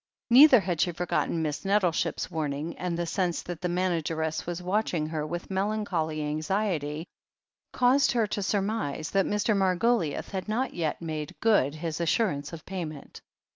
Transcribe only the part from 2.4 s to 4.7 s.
ing, and the sense that the manageress was